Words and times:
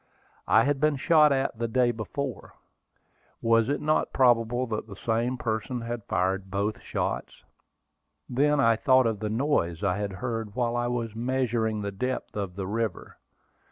I 0.47 0.63
had 0.63 0.79
been 0.79 0.95
shot 0.95 1.31
at 1.31 1.55
the 1.59 1.67
day 1.67 1.91
before. 1.91 2.55
Was 3.39 3.69
it 3.69 3.79
not 3.79 4.11
probable 4.11 4.65
that 4.65 4.87
the 4.87 4.95
same 4.95 5.37
person 5.37 5.81
had 5.81 6.05
fired 6.05 6.49
both 6.49 6.81
shots? 6.81 7.43
Then 8.27 8.59
I 8.59 8.77
thought 8.77 9.05
of 9.05 9.19
the 9.19 9.29
noise 9.29 9.83
I 9.83 9.97
had 9.97 10.13
heard 10.13 10.55
while 10.55 10.75
I 10.75 10.87
was 10.87 11.15
measuring 11.15 11.83
the 11.83 11.91
depth 11.91 12.35
of 12.35 12.55
the 12.55 12.65
river. 12.65 13.17